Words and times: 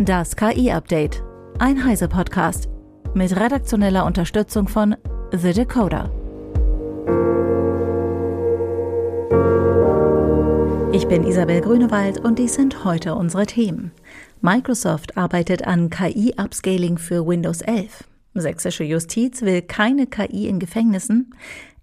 Das 0.00 0.36
KI-Update. 0.36 1.24
Ein 1.58 1.84
Heise-Podcast. 1.84 2.68
Mit 3.14 3.34
redaktioneller 3.34 4.06
Unterstützung 4.06 4.68
von 4.68 4.94
The 5.32 5.52
Decoder. 5.52 6.12
Ich 10.92 11.08
bin 11.08 11.24
Isabel 11.26 11.60
Grünewald 11.62 12.20
und 12.20 12.38
dies 12.38 12.54
sind 12.54 12.84
heute 12.84 13.16
unsere 13.16 13.44
Themen. 13.46 13.90
Microsoft 14.40 15.16
arbeitet 15.16 15.66
an 15.66 15.90
KI-Upscaling 15.90 16.96
für 16.96 17.26
Windows 17.26 17.60
11. 17.62 18.04
Sächsische 18.34 18.84
Justiz 18.84 19.42
will 19.42 19.62
keine 19.62 20.06
KI 20.06 20.46
in 20.46 20.60
Gefängnissen. 20.60 21.34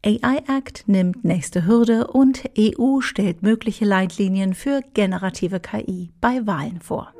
AI 0.05 0.37
Act 0.47 0.87
nimmt 0.87 1.25
nächste 1.25 1.65
Hürde 1.65 2.07
und 2.07 2.49
EU 2.57 3.01
stellt 3.01 3.43
mögliche 3.43 3.83
Leitlinien 3.83 4.53
für 4.53 4.79
generative 4.93 5.59
KI 5.59 6.11
bei 6.21 6.47
Wahlen 6.47 6.79
vor. 6.79 7.11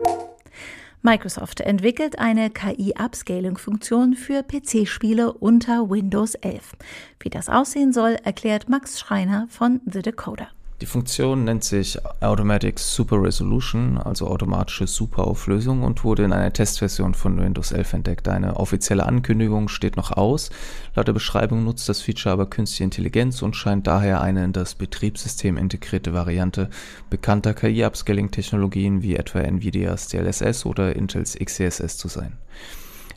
Microsoft 1.05 1.62
entwickelt 1.62 2.18
eine 2.18 2.50
KI-Upscaling-Funktion 2.50 4.16
für 4.16 4.41
PC-Spiele 4.41 5.34
unter 5.34 5.88
Windows 5.88 6.34
11. 6.34 6.72
Wie 7.20 7.30
das 7.30 7.48
aussehen 7.48 7.94
soll, 7.94 8.18
erklärt 8.23 8.70
Max 8.70 9.00
Schreiner 9.00 9.46
von 9.48 9.82
The 9.86 10.02
Decoder. 10.02 10.48
Die 10.81 10.85
Funktion 10.85 11.45
nennt 11.45 11.63
sich 11.63 11.97
Automatic 12.20 12.79
Super 12.79 13.23
Resolution, 13.23 13.97
also 13.97 14.27
automatische 14.27 14.88
Superauflösung 14.88 15.84
und 15.84 16.03
wurde 16.03 16.25
in 16.25 16.34
einer 16.34 16.51
Testversion 16.51 17.13
von 17.13 17.39
Windows 17.39 17.71
11 17.71 17.93
entdeckt. 17.93 18.27
Eine 18.27 18.57
offizielle 18.57 19.05
Ankündigung 19.05 19.70
steht 19.70 19.95
noch 19.95 20.11
aus. 20.11 20.49
Laut 20.93 21.07
der 21.07 21.13
Beschreibung 21.13 21.63
nutzt 21.63 21.88
das 21.88 22.01
Feature 22.01 22.34
aber 22.34 22.49
künstliche 22.49 22.84
Intelligenz 22.84 23.41
und 23.41 23.55
scheint 23.55 23.88
daher 23.88 24.20
eine 24.20 24.43
in 24.43 24.51
das 24.51 24.75
Betriebssystem 24.75 25.55
integrierte 25.55 26.13
Variante 26.13 26.70
bekannter 27.09 27.53
KI-Upscaling-Technologien 27.53 29.01
wie 29.01 29.15
etwa 29.15 29.39
NVIDIAs 29.39 30.09
DLSS 30.09 30.65
oder 30.65 30.93
Intels 30.93 31.37
XeSS 31.39 31.98
zu 31.98 32.09
sein. 32.09 32.34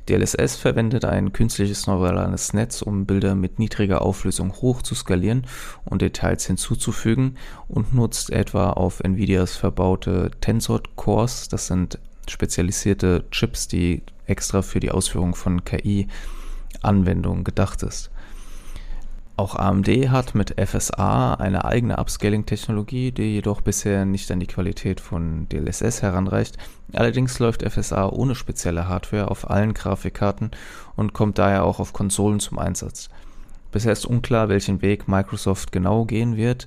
DLSS 0.08 0.56
verwendet 0.56 1.04
ein 1.04 1.32
künstliches 1.32 1.86
neuronales 1.86 2.54
Netz, 2.54 2.82
um 2.82 3.04
Bilder 3.04 3.34
mit 3.34 3.58
niedriger 3.58 4.02
Auflösung 4.02 4.54
hoch 4.54 4.82
zu 4.82 4.94
skalieren 4.94 5.46
und 5.84 6.02
Details 6.02 6.46
hinzuzufügen 6.46 7.36
und 7.68 7.94
nutzt 7.94 8.30
etwa 8.30 8.70
auf 8.70 9.00
NVIDIAs 9.00 9.56
verbaute 9.56 10.30
Tensor 10.40 10.82
Cores, 10.96 11.48
das 11.48 11.66
sind 11.66 11.98
spezialisierte 12.26 13.24
Chips, 13.30 13.68
die 13.68 14.02
extra 14.26 14.62
für 14.62 14.80
die 14.80 14.90
Ausführung 14.90 15.34
von 15.34 15.64
KI-Anwendungen 15.64 17.44
gedacht 17.44 17.82
ist. 17.82 18.10
Auch 19.38 19.54
AMD 19.54 19.86
hat 20.10 20.34
mit 20.34 20.60
FSA 20.60 21.34
eine 21.34 21.64
eigene 21.64 21.96
Upscaling-Technologie, 21.96 23.12
die 23.12 23.34
jedoch 23.34 23.60
bisher 23.60 24.04
nicht 24.04 24.28
an 24.32 24.40
die 24.40 24.48
Qualität 24.48 24.98
von 24.98 25.48
DLSS 25.48 26.02
heranreicht. 26.02 26.58
Allerdings 26.92 27.38
läuft 27.38 27.62
FSA 27.62 28.08
ohne 28.08 28.34
spezielle 28.34 28.88
Hardware 28.88 29.30
auf 29.30 29.48
allen 29.48 29.74
Grafikkarten 29.74 30.50
und 30.96 31.12
kommt 31.12 31.38
daher 31.38 31.62
auch 31.62 31.78
auf 31.78 31.92
Konsolen 31.92 32.40
zum 32.40 32.58
Einsatz. 32.58 33.10
Bisher 33.70 33.92
ist 33.92 34.06
unklar, 34.06 34.48
welchen 34.48 34.82
Weg 34.82 35.06
Microsoft 35.06 35.70
genau 35.70 36.04
gehen 36.04 36.36
wird 36.36 36.66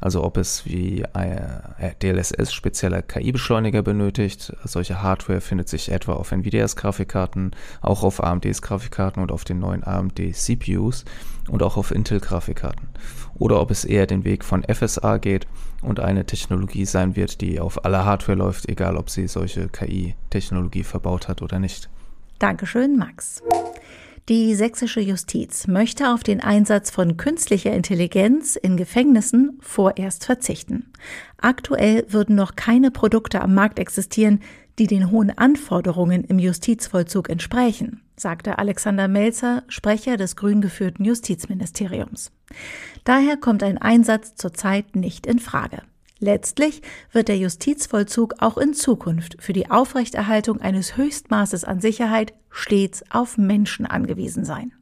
also 0.00 0.22
ob 0.24 0.36
es 0.36 0.66
wie 0.66 1.04
DLSS 2.02 2.52
spezieller 2.52 3.02
KI-Beschleuniger 3.02 3.82
benötigt. 3.82 4.54
Solche 4.64 5.02
Hardware 5.02 5.40
findet 5.40 5.68
sich 5.68 5.90
etwa 5.90 6.14
auf 6.14 6.32
NVIDIAs 6.32 6.76
Grafikkarten, 6.76 7.52
auch 7.80 8.02
auf 8.02 8.22
AMDs 8.22 8.62
Grafikkarten 8.62 9.22
und 9.22 9.32
auf 9.32 9.44
den 9.44 9.58
neuen 9.58 9.84
AMD 9.84 10.34
CPUs 10.34 11.04
und 11.48 11.62
auch 11.62 11.76
auf 11.76 11.90
Intel 11.90 12.20
Grafikkarten. 12.20 12.88
Oder 13.38 13.60
ob 13.60 13.70
es 13.70 13.84
eher 13.84 14.06
den 14.06 14.24
Weg 14.24 14.44
von 14.44 14.64
FSA 14.64 15.18
geht 15.18 15.46
und 15.82 16.00
eine 16.00 16.24
Technologie 16.24 16.86
sein 16.86 17.16
wird, 17.16 17.40
die 17.40 17.60
auf 17.60 17.84
aller 17.84 18.04
Hardware 18.04 18.38
läuft, 18.38 18.68
egal 18.68 18.96
ob 18.96 19.10
sie 19.10 19.28
solche 19.28 19.68
KI-Technologie 19.68 20.84
verbaut 20.84 21.28
hat 21.28 21.42
oder 21.42 21.58
nicht. 21.58 21.88
Dankeschön, 22.38 22.96
Max. 22.96 23.42
Die 24.28 24.56
sächsische 24.56 24.98
Justiz 24.98 25.68
möchte 25.68 26.12
auf 26.12 26.24
den 26.24 26.40
Einsatz 26.40 26.90
von 26.90 27.16
künstlicher 27.16 27.72
Intelligenz 27.72 28.56
in 28.56 28.76
Gefängnissen 28.76 29.56
vorerst 29.60 30.24
verzichten. 30.24 30.90
Aktuell 31.38 32.04
würden 32.08 32.34
noch 32.34 32.56
keine 32.56 32.90
Produkte 32.90 33.40
am 33.40 33.54
Markt 33.54 33.78
existieren, 33.78 34.40
die 34.80 34.88
den 34.88 35.12
hohen 35.12 35.30
Anforderungen 35.38 36.24
im 36.24 36.40
Justizvollzug 36.40 37.30
entsprechen, 37.30 38.02
sagte 38.16 38.58
Alexander 38.58 39.06
Melzer, 39.06 39.62
Sprecher 39.68 40.16
des 40.16 40.34
grün 40.34 40.60
geführten 40.60 41.04
Justizministeriums. 41.04 42.32
Daher 43.04 43.36
kommt 43.36 43.62
ein 43.62 43.78
Einsatz 43.78 44.34
zurzeit 44.34 44.96
nicht 44.96 45.24
in 45.26 45.38
Frage. 45.38 45.82
Letztlich 46.18 46.80
wird 47.12 47.28
der 47.28 47.36
Justizvollzug 47.36 48.36
auch 48.38 48.56
in 48.56 48.72
Zukunft 48.72 49.36
für 49.38 49.52
die 49.52 49.70
Aufrechterhaltung 49.70 50.60
eines 50.60 50.96
Höchstmaßes 50.96 51.64
an 51.64 51.80
Sicherheit 51.80 52.32
stets 52.50 53.04
auf 53.10 53.36
Menschen 53.36 53.84
angewiesen 53.84 54.44
sein. 54.44 54.72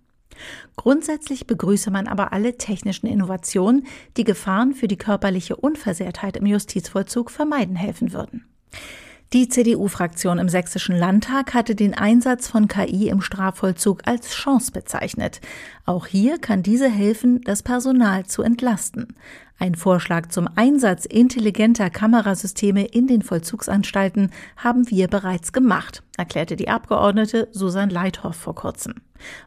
Grundsätzlich 0.77 1.47
begrüße 1.47 1.91
man 1.91 2.07
aber 2.07 2.33
alle 2.33 2.57
technischen 2.57 3.07
Innovationen, 3.07 3.87
die 4.17 4.25
Gefahren 4.25 4.75
für 4.75 4.89
die 4.89 4.97
körperliche 4.97 5.57
Unversehrtheit 5.57 6.37
im 6.37 6.47
Justizvollzug 6.47 7.31
vermeiden 7.31 7.77
helfen 7.77 8.13
würden. 8.13 8.47
Die 9.35 9.49
CDU-Fraktion 9.49 10.39
im 10.39 10.49
Sächsischen 10.49 10.97
Landtag 10.97 11.55
hatte 11.55 11.75
den 11.75 11.93
Einsatz 11.93 12.47
von 12.47 12.69
KI 12.69 13.09
im 13.09 13.21
Strafvollzug 13.21 14.03
als 14.07 14.31
Chance 14.31 14.71
bezeichnet. 14.71 15.41
Auch 15.85 16.07
hier 16.07 16.39
kann 16.39 16.63
diese 16.63 16.89
helfen, 16.89 17.41
das 17.41 17.65
Personal 17.65 18.27
zu 18.27 18.43
entlasten. 18.43 19.17
Ein 19.59 19.75
Vorschlag 19.75 20.29
zum 20.29 20.49
Einsatz 20.55 21.05
intelligenter 21.05 21.91
Kamerasysteme 21.91 22.85
in 22.85 23.09
den 23.09 23.23
Vollzugsanstalten 23.23 24.31
haben 24.57 24.89
wir 24.89 25.09
bereits 25.09 25.53
gemacht, 25.53 26.05
erklärte 26.17 26.55
die 26.55 26.69
Abgeordnete 26.69 27.49
Susan 27.51 27.91
Leithoff 27.91 28.37
vor 28.37 28.55
kurzem. 28.55 28.95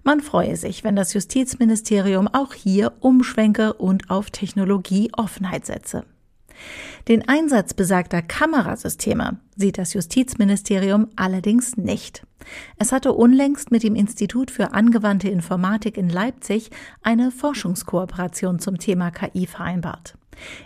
Man 0.03 0.19
freue 0.19 0.57
sich, 0.57 0.83
wenn 0.83 0.97
das 0.97 1.13
Justizministerium 1.13 2.27
auch 2.27 2.53
hier 2.53 2.91
umschwenke 2.99 3.71
und 3.71 4.09
auf 4.09 4.31
Technologieoffenheit 4.31 5.65
setze. 5.65 6.03
Den 7.07 7.27
Einsatz 7.27 7.73
besagter 7.73 8.21
Kamerasysteme 8.21 9.39
sieht 9.55 9.77
das 9.77 9.93
Justizministerium 9.93 11.07
allerdings 11.15 11.77
nicht. 11.77 12.25
Es 12.77 12.91
hatte 12.91 13.13
unlängst 13.13 13.71
mit 13.71 13.83
dem 13.83 13.95
Institut 13.95 14.51
für 14.51 14.73
angewandte 14.73 15.29
Informatik 15.29 15.97
in 15.97 16.09
Leipzig 16.09 16.69
eine 17.01 17.31
Forschungskooperation 17.31 18.59
zum 18.59 18.77
Thema 18.77 19.11
KI 19.11 19.47
vereinbart. 19.47 20.17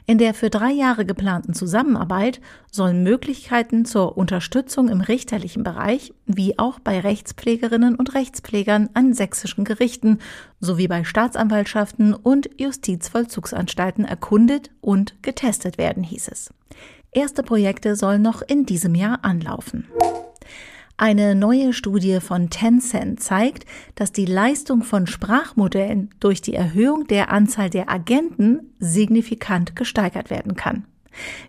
In 0.06 0.18
der 0.18 0.34
für 0.34 0.50
drei 0.50 0.72
Jahre 0.72 1.06
geplanten 1.06 1.54
Zusammenarbeit 1.54 2.42
sollen 2.72 3.04
Möglichkeiten 3.04 3.86
zur 3.86 4.18
Unterstützung 4.18 4.90
im 4.90 5.02
richterlichen 5.02 5.64
Bereich 5.64 6.14
wie 6.26 6.58
auch 6.58 6.80
bei 6.80 7.00
Rechtspflegerinnen 7.00 7.96
und 7.96 8.14
Rechtspflegern 8.14 8.90
an 8.94 9.14
sächsischen 9.14 9.66
Gerichten 9.66 10.20
sowie 10.60 10.88
bei 10.88 11.04
Staatsanwaltschaften 11.04 12.14
und 12.14 12.50
Justizvollzugsanstalten 12.58 14.06
erkundet 14.06 14.72
und 14.82 15.22
getestet 15.22 15.78
werden, 15.78 16.04
hieß 16.04 16.30
es. 16.30 16.50
Erste 17.12 17.44
Projekte 17.44 17.96
sollen 17.96 18.22
noch 18.22 18.42
in 18.42 18.66
diesem 18.66 18.96
Jahr 18.96 19.20
anlaufen. 19.24 19.88
Eine 21.02 21.34
neue 21.34 21.74
Studie 21.74 22.20
von 22.20 22.52
Tencent 22.52 23.22
zeigt, 23.22 23.66
dass 23.96 24.12
die 24.12 24.28
Leistung 24.28 24.84
von 24.84 25.08
Sprachmodellen 25.08 26.12
durch 26.20 26.44
die 26.44 26.54
Erhöhung 26.54 27.08
der 27.08 27.32
Anzahl 27.32 27.72
der 27.72 27.90
Agenten 27.90 28.76
signifikant 28.78 29.76
gesteigert 29.76 30.30
werden 30.30 30.56
kann. 30.56 30.86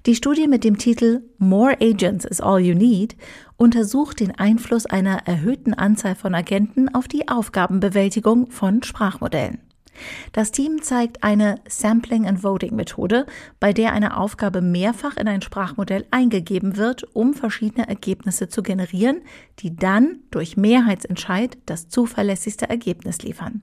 Die 0.06 0.14
Studie 0.14 0.48
mit 0.48 0.64
dem 0.64 0.78
Titel 0.78 1.20
More 1.36 1.76
Agents 1.82 2.24
is 2.24 2.40
All 2.40 2.60
You 2.60 2.74
Need 2.74 3.14
untersucht 3.58 4.20
den 4.20 4.30
Einfluss 4.30 4.86
einer 4.86 5.26
erhöhten 5.26 5.74
Anzahl 5.74 6.14
von 6.14 6.34
Agenten 6.34 6.88
auf 6.94 7.06
die 7.06 7.28
Aufgabenbewältigung 7.28 8.50
von 8.50 8.82
Sprachmodellen. 8.82 9.58
Das 10.32 10.52
Team 10.52 10.82
zeigt 10.82 11.22
eine 11.22 11.56
Sampling 11.68 12.26
and 12.26 12.42
Voting 12.42 12.74
Methode, 12.74 13.26
bei 13.60 13.72
der 13.72 13.92
eine 13.92 14.16
Aufgabe 14.16 14.60
mehrfach 14.60 15.16
in 15.16 15.28
ein 15.28 15.42
Sprachmodell 15.42 16.06
eingegeben 16.10 16.76
wird, 16.76 17.04
um 17.14 17.34
verschiedene 17.34 17.88
Ergebnisse 17.88 18.48
zu 18.48 18.62
generieren, 18.62 19.22
die 19.58 19.76
dann 19.76 20.20
durch 20.30 20.56
Mehrheitsentscheid 20.56 21.58
das 21.66 21.88
zuverlässigste 21.88 22.68
Ergebnis 22.68 23.22
liefern. 23.22 23.62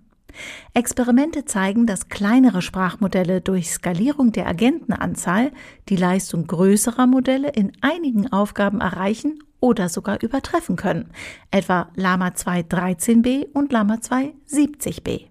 Experimente 0.74 1.46
zeigen, 1.46 1.86
dass 1.86 2.10
kleinere 2.10 2.62
Sprachmodelle 2.62 3.42
durch 3.42 3.72
Skalierung 3.72 4.32
der 4.32 4.48
Agentenanzahl 4.48 5.52
die 5.90 5.96
Leistung 5.96 6.46
größerer 6.48 7.08
Modelle 7.08 7.50
in 7.50 7.72
einigen 7.82 8.32
Aufgaben 8.32 8.82
erreichen 8.82 9.40
oder 9.60 9.90
sogar 9.90 10.22
übertreffen 10.22 10.76
können, 10.76 11.12
etwa 11.52 11.90
Lama 11.96 12.34
2 12.34 12.62
13b 12.62 13.48
und 13.54 13.72
Lama 13.72 14.00
2 14.00 14.34
70b. 14.50 15.29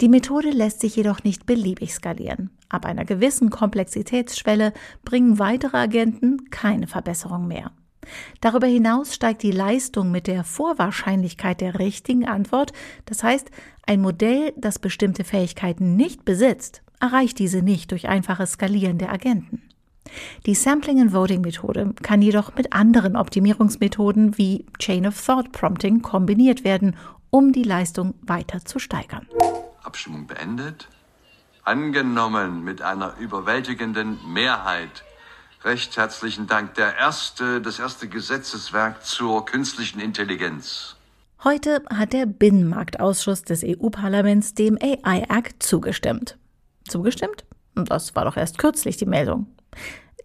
Die 0.00 0.08
Methode 0.08 0.50
lässt 0.50 0.80
sich 0.80 0.96
jedoch 0.96 1.24
nicht 1.24 1.46
beliebig 1.46 1.94
skalieren. 1.94 2.50
Ab 2.68 2.84
einer 2.84 3.04
gewissen 3.04 3.50
Komplexitätsschwelle 3.50 4.72
bringen 5.04 5.38
weitere 5.38 5.76
Agenten 5.76 6.50
keine 6.50 6.86
Verbesserung 6.86 7.46
mehr. 7.46 7.72
Darüber 8.40 8.66
hinaus 8.66 9.14
steigt 9.14 9.42
die 9.42 9.50
Leistung 9.50 10.10
mit 10.10 10.26
der 10.26 10.44
Vorwahrscheinlichkeit 10.44 11.60
der 11.60 11.78
richtigen 11.78 12.26
Antwort, 12.26 12.72
das 13.04 13.22
heißt, 13.22 13.50
ein 13.86 14.00
Modell, 14.00 14.52
das 14.56 14.78
bestimmte 14.78 15.24
Fähigkeiten 15.24 15.96
nicht 15.96 16.24
besitzt, 16.24 16.82
erreicht 17.00 17.38
diese 17.38 17.62
nicht 17.62 17.90
durch 17.90 18.08
einfaches 18.08 18.52
Skalieren 18.52 18.98
der 18.98 19.12
Agenten. 19.12 19.62
Die 20.46 20.54
Sampling 20.54 21.00
and 21.00 21.12
Voting 21.12 21.40
Methode 21.40 21.92
kann 22.02 22.22
jedoch 22.22 22.54
mit 22.54 22.72
anderen 22.72 23.16
Optimierungsmethoden 23.16 24.38
wie 24.38 24.64
Chain 24.78 25.06
of 25.06 25.20
Thought 25.20 25.50
Prompting 25.52 26.00
kombiniert 26.02 26.64
werden, 26.64 26.94
um 27.30 27.52
die 27.52 27.62
Leistung 27.62 28.14
weiter 28.22 28.64
zu 28.64 28.78
steigern. 28.78 29.26
Abstimmung 29.82 30.26
beendet. 30.26 30.88
Angenommen 31.64 32.62
mit 32.62 32.82
einer 32.82 33.16
überwältigenden 33.18 34.18
Mehrheit. 34.32 35.04
Recht 35.64 35.96
herzlichen 35.96 36.46
Dank. 36.46 36.74
Der 36.74 36.96
erste, 36.96 37.60
das 37.60 37.78
erste 37.78 38.08
Gesetzeswerk 38.08 39.04
zur 39.04 39.44
künstlichen 39.44 40.00
Intelligenz. 40.00 40.96
Heute 41.44 41.82
hat 41.90 42.12
der 42.12 42.26
Binnenmarktausschuss 42.26 43.42
des 43.42 43.62
EU-Parlaments 43.64 44.54
dem 44.54 44.78
AI 44.80 45.26
Act 45.28 45.62
zugestimmt. 45.62 46.38
Zugestimmt? 46.88 47.44
Das 47.74 48.14
war 48.14 48.24
doch 48.24 48.36
erst 48.36 48.58
kürzlich 48.58 48.96
die 48.96 49.06
Meldung. 49.06 49.46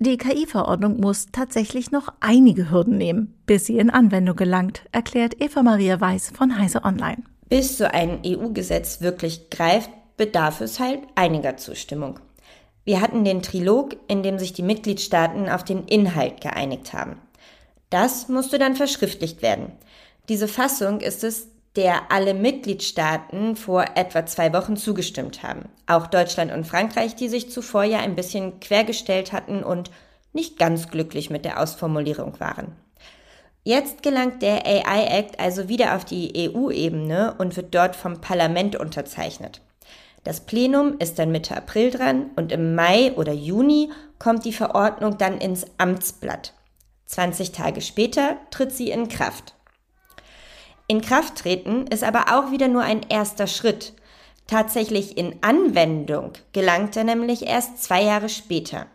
Die 0.04 0.18
KI-Verordnung 0.18 1.00
muss 1.00 1.28
tatsächlich 1.32 1.92
noch 1.92 2.12
einige 2.22 2.72
Hürden 2.72 2.98
nehmen, 2.98 3.40
bis 3.46 3.68
sie 3.68 3.78
in 3.78 3.92
Anwendung 3.92 4.36
gelangt, 4.36 4.82
erklärt 4.92 5.40
Eva 5.40 5.62
Maria 5.62 6.02
Weiß 6.02 6.32
von 6.36 6.58
Heise 6.58 6.84
Online. 6.84 7.22
Bis 7.50 7.78
so 7.78 7.86
ein 7.86 8.22
EU-Gesetz 8.26 9.02
wirklich 9.02 9.52
greift, 9.52 9.92
bedarf 10.18 10.60
es 10.62 10.80
halt 10.80 11.02
einiger 11.14 11.58
Zustimmung. 11.58 12.20
Wir 12.84 13.00
hatten 13.00 13.24
den 13.24 13.44
Trilog, 13.44 13.96
in 14.08 14.24
dem 14.24 14.40
sich 14.40 14.54
die 14.54 14.64
Mitgliedstaaten 14.64 15.48
auf 15.48 15.64
den 15.64 15.84
Inhalt 15.84 16.42
geeinigt 16.42 16.94
haben. 16.94 17.18
Das 17.92 18.28
musste 18.28 18.58
dann 18.58 18.76
verschriftlicht 18.76 19.44
werden. 19.44 19.72
Diese 20.30 20.48
Fassung 20.48 21.02
ist 21.02 21.24
es, 21.24 21.51
der 21.76 22.12
alle 22.12 22.34
Mitgliedstaaten 22.34 23.56
vor 23.56 23.86
etwa 23.96 24.26
zwei 24.26 24.54
Wochen 24.54 24.76
zugestimmt 24.76 25.44
haben. 25.44 25.70
Auch 25.88 26.08
Deutschland 26.08 26.52
und 26.52 26.68
Frankreich, 26.68 27.16
die 27.16 27.30
sich 27.30 27.50
zuvor 27.50 27.84
ja 27.84 28.00
ein 28.00 28.16
bisschen 28.16 28.60
quergestellt 28.60 29.32
hatten 29.32 29.64
und 29.64 29.90
nicht 30.34 30.60
ganz 30.60 30.90
glücklich 30.90 31.30
mit 31.30 31.46
der 31.46 31.62
Ausformulierung 31.62 32.40
waren. 32.40 32.76
Jetzt 33.64 34.02
gelangt 34.02 34.42
der 34.42 34.66
AI 34.66 35.20
Act 35.20 35.40
also 35.40 35.70
wieder 35.70 35.96
auf 35.96 36.04
die 36.04 36.50
EU-Ebene 36.50 37.36
und 37.38 37.56
wird 37.56 37.74
dort 37.76 37.96
vom 37.96 38.20
Parlament 38.20 38.76
unterzeichnet. 38.76 39.62
Das 40.24 40.42
Plenum 40.42 40.98
ist 41.00 41.20
dann 41.20 41.32
Mitte 41.32 41.56
April 41.56 41.92
dran 41.92 42.32
und 42.36 42.52
im 42.52 42.76
Mai 42.76 43.14
oder 43.14 43.34
Juni 43.34 43.92
kommt 44.20 44.46
die 44.46 44.54
Verordnung 44.54 45.18
dann 45.18 45.38
ins 45.40 45.66
Amtsblatt. 45.78 46.54
20 47.06 47.52
Tage 47.52 47.82
später 47.82 48.38
tritt 48.52 48.72
sie 48.72 48.90
in 48.90 49.10
Kraft. 49.10 49.56
In 50.92 51.00
Kraft 51.00 51.36
treten 51.38 51.88
ist 51.88 52.04
aber 52.04 52.36
auch 52.36 52.52
wieder 52.52 52.68
nur 52.68 52.82
ein 52.82 53.00
erster 53.08 53.48
Schritt. 53.48 53.94
Tatsächlich 54.46 55.18
in 55.18 55.38
Anwendung 55.40 56.34
gelangt 56.52 56.98
er 56.98 57.06
nämlich 57.06 57.48
erst 57.48 57.82
zwei 57.82 58.04
Jahre 58.04 58.28
später. 58.28 58.88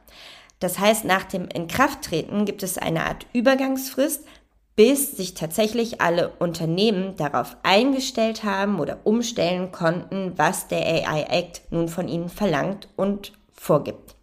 Das 0.60 0.78
heißt, 0.78 1.06
nach 1.06 1.24
dem 1.24 1.48
Inkrafttreten 1.48 2.44
gibt 2.44 2.62
es 2.62 2.76
eine 2.76 3.06
Art 3.06 3.24
Übergangsfrist, 3.32 4.26
bis 4.74 5.12
sich 5.12 5.32
tatsächlich 5.32 6.02
alle 6.02 6.34
Unternehmen 6.38 7.16
darauf 7.16 7.56
eingestellt 7.62 8.44
haben 8.44 8.78
oder 8.78 8.98
umstellen 9.04 9.72
konnten, 9.72 10.34
was 10.36 10.68
der 10.68 10.84
AI 10.84 11.22
Act 11.30 11.62
nun 11.70 11.88
von 11.88 12.08
ihnen 12.08 12.28
verlangt 12.28 12.90
und 12.96 13.32
vorgibt. 13.54 14.15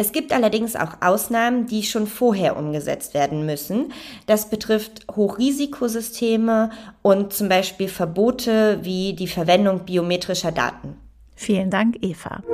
Es 0.00 0.12
gibt 0.12 0.32
allerdings 0.32 0.76
auch 0.76 0.98
Ausnahmen, 1.00 1.66
die 1.66 1.82
schon 1.82 2.06
vorher 2.06 2.56
umgesetzt 2.56 3.14
werden 3.14 3.44
müssen. 3.44 3.92
Das 4.26 4.48
betrifft 4.48 5.04
Hochrisikosysteme 5.10 6.70
und 7.02 7.32
zum 7.32 7.48
Beispiel 7.48 7.88
Verbote 7.88 8.78
wie 8.82 9.14
die 9.14 9.26
Verwendung 9.26 9.80
biometrischer 9.80 10.52
Daten. 10.52 10.96
Vielen 11.34 11.70
Dank, 11.70 11.96
Eva. 12.00 12.44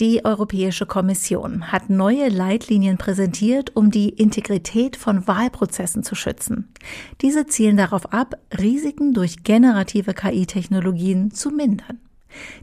Die 0.00 0.24
Europäische 0.24 0.86
Kommission 0.86 1.70
hat 1.70 1.88
neue 1.88 2.28
Leitlinien 2.30 2.98
präsentiert, 2.98 3.76
um 3.76 3.92
die 3.92 4.08
Integrität 4.08 4.96
von 4.96 5.28
Wahlprozessen 5.28 6.02
zu 6.02 6.16
schützen. 6.16 6.74
Diese 7.20 7.46
zielen 7.46 7.76
darauf 7.76 8.12
ab, 8.12 8.34
Risiken 8.58 9.14
durch 9.14 9.44
generative 9.44 10.14
KI-Technologien 10.14 11.30
zu 11.30 11.50
mindern. 11.50 12.00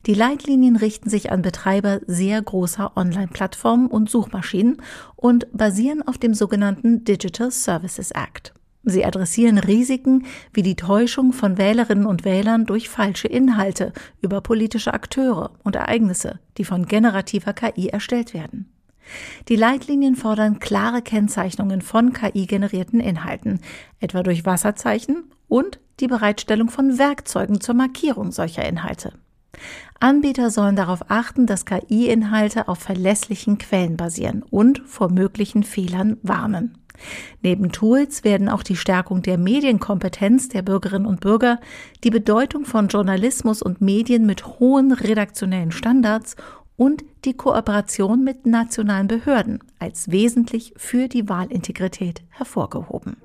Die 0.06 0.14
Leitlinien 0.14 0.76
richten 0.76 1.10
sich 1.10 1.32
an 1.32 1.42
Betreiber 1.42 2.02
sehr 2.08 2.42
großer 2.42 2.96
Online-Plattformen 2.96 3.88
und 3.88 4.10
Suchmaschinen 4.10 4.82
und 5.16 5.48
basieren 5.56 6.02
auf 6.08 6.18
dem 6.18 6.34
sogenannten 6.34 7.04
Digital 7.04 7.52
Services 7.52 8.12
Act. 8.12 8.54
Sie 8.84 9.06
adressieren 9.06 9.60
Risiken 9.60 10.26
wie 10.54 10.64
die 10.64 10.76
Täuschung 10.76 11.34
von 11.34 11.58
Wählerinnen 11.58 12.08
und 12.08 12.26
Wählern 12.26 12.66
durch 12.66 12.90
falsche 12.90 13.28
Inhalte 13.28 13.94
über 14.22 14.42
politische 14.42 14.94
Akteure 14.94 15.52
und 15.64 15.76
Ereignisse, 15.76 16.40
die 16.58 16.66
von 16.66 16.88
generativer 16.88 17.54
KI 17.54 17.90
erstellt 17.90 18.34
werden. 18.34 18.72
Die 19.50 19.56
Leitlinien 19.56 20.16
fordern 20.16 20.60
klare 20.60 21.02
Kennzeichnungen 21.02 21.82
von 21.82 22.14
KI-generierten 22.14 23.00
Inhalten, 23.00 23.60
etwa 24.00 24.24
durch 24.24 24.46
Wasserzeichen 24.46 25.26
und 25.48 25.80
die 26.00 26.08
Bereitstellung 26.08 26.70
von 26.70 26.98
Werkzeugen 26.98 27.62
zur 27.62 27.76
Markierung 27.76 28.32
solcher 28.32 28.68
Inhalte. 28.68 29.14
Anbieter 30.00 30.50
sollen 30.50 30.76
darauf 30.76 31.10
achten, 31.10 31.46
dass 31.46 31.66
KI-Inhalte 31.66 32.68
auf 32.68 32.80
verlässlichen 32.80 33.58
Quellen 33.58 33.98
basieren 33.98 34.44
und 34.50 34.82
vor 34.86 35.12
möglichen 35.12 35.64
Fehlern 35.64 36.18
warnen. 36.24 36.78
Neben 37.42 37.72
Tools 37.72 38.24
werden 38.24 38.50
auch 38.50 38.64
die 38.64 38.76
Stärkung 38.76 39.22
der 39.22 39.38
Medienkompetenz 39.38 40.50
der 40.50 40.62
Bürgerinnen 40.62 41.06
und 41.06 41.20
Bürger, 41.20 41.60
die 42.04 42.10
Bedeutung 42.10 42.66
von 42.66 42.88
Journalismus 42.88 43.62
und 43.62 43.82
Medien 43.82 44.26
mit 44.26 44.60
hohen 44.60 44.92
redaktionellen 44.92 45.72
Standards 45.72 46.36
und 46.78 47.04
die 47.26 47.34
Kooperation 47.34 48.24
mit 48.24 48.46
nationalen 48.46 49.08
Behörden 49.08 49.60
als 49.80 50.12
wesentlich 50.12 50.74
für 50.78 51.08
die 51.08 51.30
Wahlintegrität 51.30 52.24
hervorgehoben. 52.30 53.18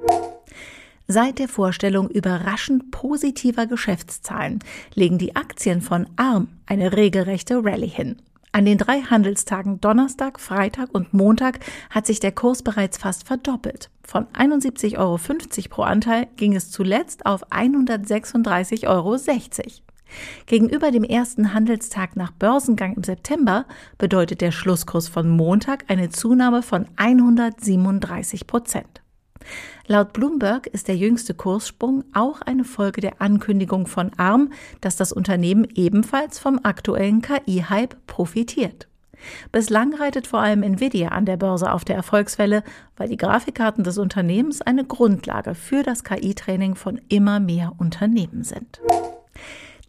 Seit 1.09 1.39
der 1.39 1.49
Vorstellung 1.49 2.09
überraschend 2.11 2.91
positiver 2.91 3.67
Geschäftszahlen 3.67 4.59
legen 4.95 5.19
die 5.19 5.37
Aktien 5.37 5.81
von 5.81 6.09
ARM 6.17 6.49
eine 6.67 6.97
regelrechte 6.97 7.65
Rallye 7.65 7.87
hin. 7.87 8.17
An 8.51 8.65
den 8.65 8.79
drei 8.79 9.03
Handelstagen 9.03 9.81
Donnerstag, 9.81 10.41
Freitag 10.41 10.93
und 10.93 11.15
Montag 11.15 11.61
hat 11.91 12.07
sich 12.07 12.19
der 12.19 12.33
Kurs 12.33 12.63
bereits 12.63 12.99
fast 12.99 13.25
verdoppelt. 13.25 13.91
Von 14.03 14.27
71,50 14.29 14.99
Euro 14.99 15.19
pro 15.69 15.83
Anteil 15.83 16.27
ging 16.37 16.57
es 16.57 16.71
zuletzt 16.71 17.25
auf 17.27 17.53
136,60 17.53 18.89
Euro. 18.89 19.17
Gegenüber 20.47 20.91
dem 20.91 21.05
ersten 21.05 21.53
Handelstag 21.53 22.17
nach 22.17 22.33
Börsengang 22.33 22.95
im 22.95 23.05
September 23.05 23.67
bedeutet 23.99 24.41
der 24.41 24.53
Schlusskurs 24.53 25.07
von 25.07 25.29
Montag 25.29 25.85
eine 25.89 26.09
Zunahme 26.09 26.63
von 26.63 26.87
137 26.97 28.47
Prozent. 28.47 29.03
Laut 29.87 30.13
Bloomberg 30.13 30.67
ist 30.67 30.89
der 30.89 30.97
jüngste 30.97 31.35
Kurssprung 31.35 32.05
auch 32.13 32.41
eine 32.41 32.65
Folge 32.65 33.01
der 33.01 33.21
Ankündigung 33.23 33.87
von 33.87 34.11
ARM, 34.17 34.53
dass 34.81 34.97
das 34.97 35.13
Unternehmen 35.13 35.67
ebenfalls 35.75 36.39
vom 36.39 36.61
aktuellen 36.63 37.23
KI-Hype 37.23 37.97
profitiert. 38.07 38.89
Bislang 39.53 39.95
reitet 39.95 40.27
vor 40.27 40.41
allem 40.41 40.63
Nvidia 40.63 41.09
an 41.09 41.25
der 41.25 41.37
Börse 41.37 41.73
auf 41.73 41.85
der 41.85 41.97
Erfolgswelle, 41.97 42.63
weil 42.97 43.09
die 43.09 43.17
Grafikkarten 43.17 43.85
des 43.85 43.99
Unternehmens 43.99 44.61
eine 44.61 44.85
Grundlage 44.85 45.55
für 45.55 45.83
das 45.83 46.05
KI-Training 46.05 46.75
von 46.75 47.01
immer 47.09 47.41
mehr 47.41 47.73
Unternehmen 47.79 48.45
sind. 48.45 48.81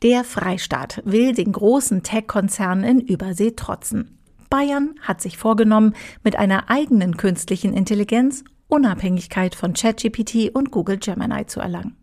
Der 0.03 0.23
Freistaat 0.23 1.01
will 1.05 1.33
den 1.33 1.51
großen 1.51 2.03
Tech-Konzernen 2.03 2.83
in 2.83 2.99
Übersee 2.99 3.51
trotzen. 3.51 4.19
Bayern 4.49 4.95
hat 5.01 5.21
sich 5.21 5.37
vorgenommen, 5.37 5.93
mit 6.23 6.37
einer 6.37 6.69
eigenen 6.69 7.17
künstlichen 7.17 7.73
Intelligenz 7.73 8.43
Unabhängigkeit 8.67 9.55
von 9.55 9.73
ChatGPT 9.73 10.53
und 10.53 10.71
Google 10.71 10.97
Gemini 10.97 11.45
zu 11.45 11.59
erlangen. 11.59 11.95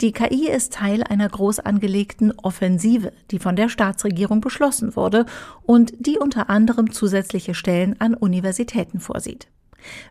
Die 0.00 0.12
KI 0.12 0.48
ist 0.48 0.72
Teil 0.72 1.02
einer 1.02 1.28
groß 1.28 1.60
angelegten 1.60 2.32
Offensive, 2.38 3.12
die 3.30 3.38
von 3.38 3.56
der 3.56 3.68
Staatsregierung 3.68 4.40
beschlossen 4.40 4.96
wurde 4.96 5.26
und 5.62 5.92
die 5.98 6.18
unter 6.18 6.48
anderem 6.48 6.92
zusätzliche 6.92 7.54
Stellen 7.54 8.00
an 8.00 8.14
Universitäten 8.14 9.00
vorsieht. 9.00 9.48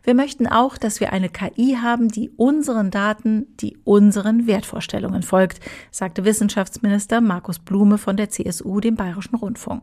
Wir 0.04 0.14
möchten 0.14 0.46
auch, 0.46 0.76
dass 0.76 1.00
wir 1.00 1.12
eine 1.12 1.30
KI 1.30 1.78
haben, 1.80 2.08
die 2.08 2.30
unseren 2.36 2.90
Daten, 2.90 3.56
die 3.58 3.78
unseren 3.84 4.46
Wertvorstellungen 4.46 5.22
folgt, 5.22 5.60
sagte 5.90 6.24
Wissenschaftsminister 6.24 7.20
Markus 7.20 7.58
Blume 7.58 7.98
von 7.98 8.16
der 8.16 8.30
CSU 8.30 8.80
dem 8.80 8.96
Bayerischen 8.96 9.36
Rundfunk. 9.36 9.82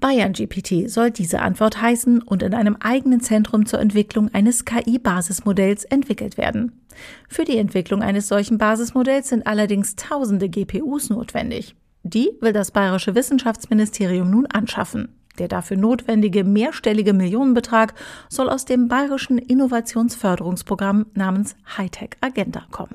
Bayern 0.00 0.34
GPT 0.34 0.90
soll 0.90 1.10
diese 1.10 1.40
Antwort 1.40 1.80
heißen 1.80 2.20
und 2.22 2.42
in 2.42 2.52
einem 2.52 2.76
eigenen 2.80 3.20
Zentrum 3.20 3.64
zur 3.64 3.80
Entwicklung 3.80 4.32
eines 4.34 4.66
KI-Basismodells 4.66 5.84
entwickelt 5.84 6.36
werden. 6.36 6.82
Für 7.28 7.44
die 7.44 7.56
Entwicklung 7.56 8.02
eines 8.02 8.28
solchen 8.28 8.58
Basismodells 8.58 9.30
sind 9.30 9.46
allerdings 9.46 9.96
tausende 9.96 10.48
GPUs 10.48 11.08
notwendig. 11.08 11.74
Die 12.02 12.30
will 12.40 12.52
das 12.52 12.70
Bayerische 12.70 13.14
Wissenschaftsministerium 13.14 14.30
nun 14.30 14.46
anschaffen. 14.46 15.08
Der 15.38 15.48
dafür 15.48 15.76
notwendige 15.76 16.44
mehrstellige 16.44 17.12
Millionenbetrag 17.12 17.94
soll 18.28 18.48
aus 18.48 18.64
dem 18.64 18.88
Bayerischen 18.88 19.38
Innovationsförderungsprogramm 19.38 21.06
namens 21.14 21.56
Hightech 21.76 22.10
Agenda 22.20 22.64
kommen. 22.70 22.94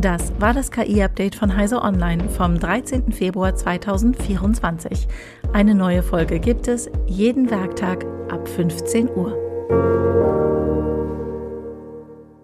Das 0.00 0.32
war 0.38 0.54
das 0.54 0.70
KI-Update 0.70 1.34
von 1.34 1.56
Heise 1.56 1.82
Online 1.82 2.28
vom 2.28 2.56
13. 2.56 3.10
Februar 3.10 3.56
2024. 3.56 5.08
Eine 5.52 5.74
neue 5.74 6.04
Folge 6.04 6.38
gibt 6.38 6.68
es 6.68 6.88
jeden 7.08 7.50
Werktag 7.50 8.04
ab 8.30 8.46
15 8.46 9.08
Uhr. 9.08 9.36